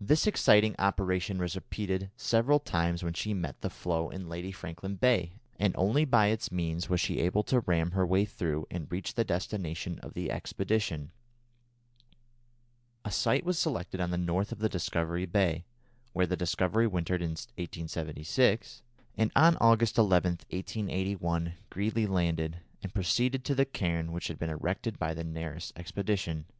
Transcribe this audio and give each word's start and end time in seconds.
This 0.00 0.26
exciting 0.26 0.74
operation 0.80 1.38
was 1.38 1.54
repeated 1.54 2.10
several 2.16 2.58
times 2.58 3.04
when 3.04 3.12
she 3.12 3.32
met 3.32 3.60
the 3.60 3.70
floe 3.70 4.10
in 4.10 4.28
Lady 4.28 4.50
Franklin 4.50 4.96
Bay, 4.96 5.34
and 5.56 5.72
only 5.78 6.04
by 6.04 6.26
its 6.30 6.50
means 6.50 6.88
was 6.88 7.00
she 7.00 7.20
able 7.20 7.44
to 7.44 7.60
ram 7.60 7.92
her 7.92 8.04
way 8.04 8.24
through 8.24 8.66
and 8.72 8.90
reach 8.90 9.14
the 9.14 9.22
destination 9.22 10.00
of 10.00 10.14
the 10.14 10.32
expedition. 10.32 11.12
A 13.04 13.12
site 13.12 13.42
for 13.44 13.44
landing 13.44 13.46
was 13.46 13.58
selected 13.60 14.00
on 14.00 14.10
the 14.10 14.18
north 14.18 14.50
of 14.50 14.68
Discovery 14.68 15.26
Bay 15.26 15.64
(where 16.12 16.26
the 16.26 16.36
Discovery 16.36 16.88
wintered 16.88 17.22
in 17.22 17.30
1876), 17.56 18.82
and 19.16 19.30
on 19.36 19.56
August 19.60 19.96
11, 19.96 20.40
1881, 20.50 21.52
Greely 21.70 22.08
landed, 22.08 22.58
and 22.82 22.92
proceeded 22.92 23.44
to 23.44 23.54
the 23.54 23.64
cairn 23.64 24.10
which 24.10 24.26
had 24.26 24.40
been 24.40 24.50
erected 24.50 24.98
by 24.98 25.14
the 25.14 25.22
Nares 25.22 25.72
expedition. 25.76 26.46